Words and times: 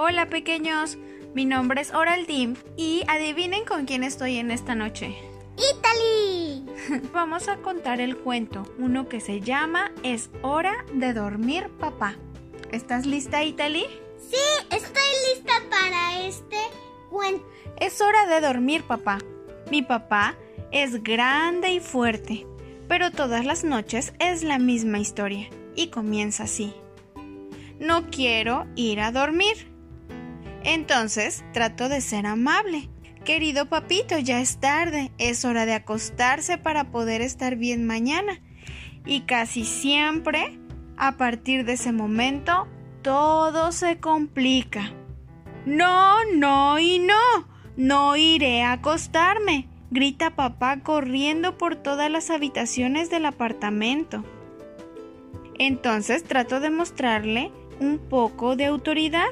Hola 0.00 0.30
pequeños, 0.30 0.96
mi 1.34 1.44
nombre 1.44 1.80
es 1.80 1.92
Oral 1.92 2.24
Dim 2.24 2.54
y 2.76 3.02
adivinen 3.08 3.64
con 3.64 3.84
quién 3.84 4.04
estoy 4.04 4.36
en 4.36 4.52
esta 4.52 4.76
noche. 4.76 5.18
¡Italy! 5.56 6.64
Vamos 7.12 7.48
a 7.48 7.56
contar 7.56 8.00
el 8.00 8.16
cuento, 8.16 8.62
uno 8.78 9.08
que 9.08 9.18
se 9.18 9.40
llama 9.40 9.90
Es 10.04 10.30
hora 10.42 10.84
de 10.92 11.14
dormir 11.14 11.68
papá. 11.80 12.14
¿Estás 12.70 13.06
lista 13.06 13.42
Italy? 13.42 13.86
Sí, 14.20 14.36
estoy 14.70 15.02
lista 15.34 15.54
para 15.68 16.20
este 16.24 16.58
cuento. 17.10 17.44
Es 17.80 18.00
hora 18.00 18.24
de 18.26 18.40
dormir 18.40 18.84
papá. 18.84 19.18
Mi 19.68 19.82
papá 19.82 20.36
es 20.70 21.02
grande 21.02 21.72
y 21.72 21.80
fuerte, 21.80 22.46
pero 22.86 23.10
todas 23.10 23.44
las 23.44 23.64
noches 23.64 24.12
es 24.20 24.44
la 24.44 24.60
misma 24.60 25.00
historia 25.00 25.50
y 25.74 25.88
comienza 25.88 26.44
así. 26.44 26.72
No 27.80 28.08
quiero 28.12 28.68
ir 28.76 29.00
a 29.00 29.10
dormir. 29.10 29.76
Entonces 30.68 31.46
trato 31.54 31.88
de 31.88 32.02
ser 32.02 32.26
amable. 32.26 32.90
Querido 33.24 33.70
papito, 33.70 34.18
ya 34.18 34.38
es 34.40 34.58
tarde, 34.60 35.12
es 35.16 35.46
hora 35.46 35.64
de 35.64 35.72
acostarse 35.72 36.58
para 36.58 36.90
poder 36.90 37.22
estar 37.22 37.56
bien 37.56 37.86
mañana. 37.86 38.42
Y 39.06 39.22
casi 39.22 39.64
siempre, 39.64 40.58
a 40.98 41.16
partir 41.16 41.64
de 41.64 41.72
ese 41.72 41.92
momento, 41.92 42.68
todo 43.00 43.72
se 43.72 43.98
complica. 43.98 44.92
No, 45.64 46.22
no 46.34 46.78
y 46.78 46.98
no, 46.98 47.48
no 47.78 48.16
iré 48.18 48.62
a 48.62 48.72
acostarme, 48.72 49.68
grita 49.90 50.36
papá 50.36 50.80
corriendo 50.82 51.56
por 51.56 51.76
todas 51.76 52.10
las 52.10 52.28
habitaciones 52.28 53.08
del 53.08 53.24
apartamento. 53.24 54.22
Entonces 55.58 56.24
trato 56.24 56.60
de 56.60 56.68
mostrarle 56.68 57.52
un 57.80 57.98
poco 57.98 58.54
de 58.54 58.66
autoridad. 58.66 59.28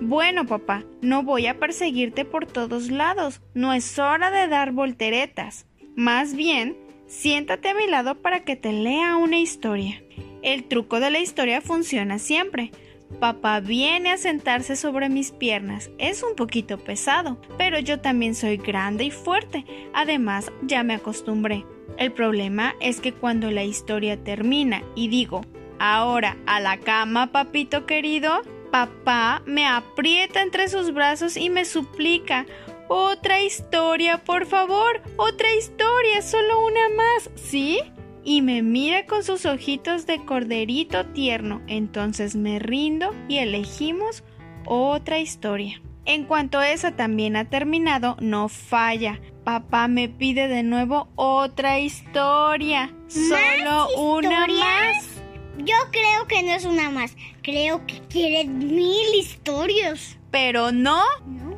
Bueno, 0.00 0.46
papá, 0.46 0.84
no 1.00 1.22
voy 1.22 1.46
a 1.46 1.58
perseguirte 1.58 2.24
por 2.24 2.46
todos 2.46 2.90
lados. 2.90 3.40
No 3.54 3.72
es 3.72 3.98
hora 3.98 4.30
de 4.30 4.48
dar 4.48 4.72
volteretas. 4.72 5.66
Más 5.94 6.34
bien, 6.34 6.76
siéntate 7.06 7.68
a 7.68 7.74
mi 7.74 7.86
lado 7.86 8.16
para 8.16 8.44
que 8.44 8.56
te 8.56 8.72
lea 8.72 9.16
una 9.16 9.38
historia. 9.38 10.02
El 10.42 10.64
truco 10.64 10.98
de 10.98 11.10
la 11.10 11.20
historia 11.20 11.60
funciona 11.60 12.18
siempre. 12.18 12.72
Papá 13.20 13.60
viene 13.60 14.10
a 14.10 14.16
sentarse 14.16 14.74
sobre 14.74 15.08
mis 15.08 15.30
piernas. 15.30 15.90
Es 15.98 16.22
un 16.22 16.34
poquito 16.34 16.78
pesado, 16.78 17.40
pero 17.58 17.78
yo 17.78 18.00
también 18.00 18.34
soy 18.34 18.56
grande 18.56 19.04
y 19.04 19.10
fuerte. 19.10 19.64
Además, 19.92 20.50
ya 20.62 20.82
me 20.82 20.94
acostumbré. 20.94 21.64
El 21.98 22.12
problema 22.12 22.74
es 22.80 23.00
que 23.00 23.12
cuando 23.12 23.50
la 23.50 23.64
historia 23.64 24.22
termina 24.22 24.82
y 24.96 25.08
digo, 25.08 25.42
Ahora, 25.84 26.36
a 26.46 26.60
la 26.60 26.78
cama, 26.78 27.32
papito 27.32 27.86
querido. 27.86 28.42
Papá 28.72 29.42
me 29.44 29.66
aprieta 29.66 30.40
entre 30.40 30.66
sus 30.70 30.94
brazos 30.94 31.36
y 31.36 31.50
me 31.50 31.66
suplica. 31.66 32.46
Otra 32.88 33.42
historia, 33.42 34.24
por 34.24 34.46
favor. 34.46 35.02
Otra 35.18 35.54
historia, 35.54 36.22
solo 36.22 36.66
una 36.66 36.88
más. 36.96 37.30
¿Sí? 37.34 37.80
Y 38.24 38.40
me 38.40 38.62
mira 38.62 39.04
con 39.04 39.24
sus 39.24 39.44
ojitos 39.44 40.06
de 40.06 40.24
corderito 40.24 41.04
tierno. 41.04 41.60
Entonces 41.66 42.34
me 42.34 42.58
rindo 42.60 43.14
y 43.28 43.38
elegimos 43.38 44.24
otra 44.64 45.18
historia. 45.18 45.82
En 46.06 46.24
cuanto 46.24 46.62
esa 46.62 46.92
también 46.92 47.36
ha 47.36 47.50
terminado, 47.50 48.16
no 48.20 48.48
falla. 48.48 49.20
Papá 49.44 49.86
me 49.86 50.08
pide 50.08 50.48
de 50.48 50.62
nuevo 50.62 51.08
otra 51.14 51.78
historia. 51.78 52.90
Solo 53.06 53.88
una 53.98 54.46
más. 54.46 55.11
Yo 55.58 55.76
creo 55.90 56.26
que 56.26 56.42
no 56.42 56.52
es 56.52 56.64
una 56.64 56.90
más. 56.90 57.16
Creo 57.42 57.86
que 57.86 58.00
quiere 58.08 58.48
mil 58.48 59.14
historias. 59.14 60.18
Pero 60.30 60.72
no, 60.72 61.02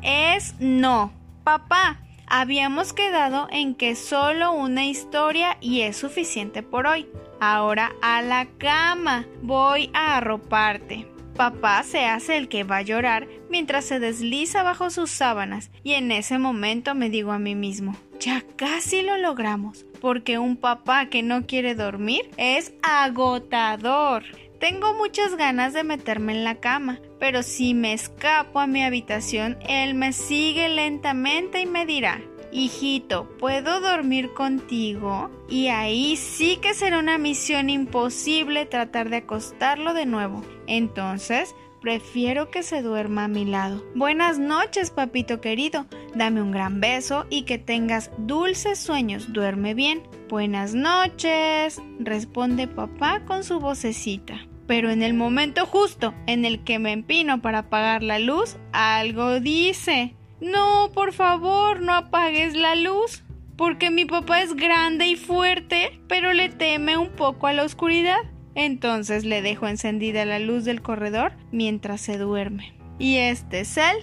es 0.01 0.55
no. 0.59 1.13
Papá, 1.43 2.01
habíamos 2.27 2.93
quedado 2.93 3.47
en 3.51 3.75
que 3.75 3.95
solo 3.95 4.51
una 4.51 4.85
historia 4.85 5.57
y 5.61 5.81
es 5.81 5.97
suficiente 5.97 6.61
por 6.63 6.87
hoy. 6.87 7.07
Ahora 7.39 7.93
a 8.01 8.21
la 8.21 8.47
cama. 8.57 9.25
Voy 9.41 9.89
a 9.93 10.17
arroparte. 10.17 11.07
Papá 11.35 11.83
se 11.83 12.05
hace 12.05 12.37
el 12.37 12.47
que 12.47 12.63
va 12.63 12.77
a 12.77 12.81
llorar 12.81 13.27
mientras 13.49 13.83
se 13.83 13.99
desliza 13.99 14.63
bajo 14.63 14.89
sus 14.89 15.11
sábanas 15.11 15.69
y 15.83 15.93
en 15.93 16.11
ese 16.13 16.37
momento 16.37 16.95
me 16.95 17.09
digo 17.09 17.33
a 17.33 17.39
mí 17.39 17.55
mismo, 17.55 17.97
ya 18.21 18.41
casi 18.55 19.01
lo 19.01 19.17
logramos, 19.17 19.85
porque 20.05 20.37
un 20.37 20.55
papá 20.55 21.09
que 21.09 21.23
no 21.23 21.47
quiere 21.47 21.73
dormir 21.73 22.29
es 22.37 22.75
agotador. 22.83 24.21
Tengo 24.59 24.93
muchas 24.93 25.35
ganas 25.35 25.73
de 25.73 25.83
meterme 25.83 26.33
en 26.33 26.43
la 26.43 26.59
cama, 26.59 26.99
pero 27.19 27.41
si 27.41 27.73
me 27.73 27.91
escapo 27.91 28.59
a 28.59 28.67
mi 28.67 28.83
habitación, 28.83 29.57
él 29.67 29.95
me 29.95 30.13
sigue 30.13 30.69
lentamente 30.69 31.59
y 31.59 31.65
me 31.65 31.87
dirá, 31.87 32.21
Hijito, 32.51 33.27
¿puedo 33.39 33.81
dormir 33.81 34.31
contigo? 34.35 35.31
Y 35.49 35.69
ahí 35.69 36.17
sí 36.17 36.57
que 36.57 36.75
será 36.75 36.99
una 36.99 37.17
misión 37.17 37.71
imposible 37.71 38.67
tratar 38.67 39.09
de 39.09 39.17
acostarlo 39.17 39.95
de 39.95 40.05
nuevo. 40.05 40.43
Entonces, 40.67 41.55
prefiero 41.81 42.51
que 42.51 42.61
se 42.61 42.83
duerma 42.83 43.23
a 43.23 43.27
mi 43.27 43.45
lado. 43.45 43.83
Buenas 43.95 44.37
noches, 44.37 44.91
papito 44.91 45.41
querido. 45.41 45.87
Dame 46.15 46.41
un 46.41 46.51
gran 46.51 46.79
beso 46.79 47.25
y 47.29 47.41
que 47.41 47.57
tengas 47.57 48.09
dulces 48.17 48.79
sueños. 48.79 49.33
Duerme 49.33 49.73
bien. 49.73 50.01
Buenas 50.29 50.73
noches, 50.73 51.81
responde 51.99 52.67
papá 52.67 53.25
con 53.25 53.43
su 53.43 53.59
vocecita. 53.59 54.39
Pero 54.65 54.89
en 54.89 55.03
el 55.03 55.13
momento 55.13 55.65
justo 55.65 56.13
en 56.25 56.45
el 56.45 56.63
que 56.63 56.79
me 56.79 56.93
empino 56.93 57.41
para 57.41 57.59
apagar 57.59 58.01
la 58.01 58.17
luz, 58.17 58.55
algo 58.71 59.41
dice. 59.41 60.15
No, 60.39 60.89
por 60.93 61.11
favor, 61.11 61.81
no 61.81 61.93
apagues 61.93 62.55
la 62.55 62.75
luz, 62.75 63.23
porque 63.57 63.89
mi 63.89 64.05
papá 64.05 64.41
es 64.41 64.55
grande 64.55 65.07
y 65.07 65.17
fuerte, 65.17 65.99
pero 66.07 66.31
le 66.31 66.47
teme 66.47 66.97
un 66.97 67.09
poco 67.09 67.47
a 67.47 67.53
la 67.53 67.63
oscuridad. 67.63 68.19
Entonces 68.55 69.25
le 69.25 69.41
dejo 69.41 69.67
encendida 69.67 70.23
la 70.23 70.39
luz 70.39 70.63
del 70.63 70.81
corredor 70.81 71.33
mientras 71.51 71.99
se 71.99 72.17
duerme. 72.17 72.73
Y 72.99 73.17
este 73.17 73.59
es 73.59 73.75
el 73.75 73.97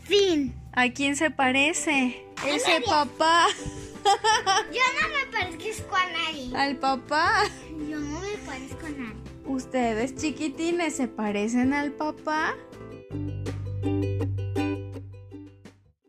fin. 0.00 0.61
¿A 0.74 0.88
quién 0.90 1.16
se 1.16 1.30
parece? 1.30 2.24
Ese 2.46 2.80
papá. 2.86 3.46
Yo 4.72 4.80
no 5.00 5.08
me 5.08 5.26
parezco 5.30 5.94
a 5.94 6.06
nadie. 6.10 6.56
Al 6.56 6.76
papá. 6.76 7.44
Yo 7.88 7.98
no 7.98 8.20
me 8.20 8.38
parezco 8.46 8.86
a 8.86 8.90
nadie. 8.90 9.22
¿Ustedes 9.44 10.16
chiquitines 10.16 10.96
se 10.96 11.08
parecen 11.08 11.74
al 11.74 11.92
papá? 11.92 12.56